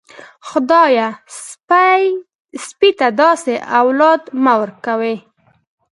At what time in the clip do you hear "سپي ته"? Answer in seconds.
2.65-3.07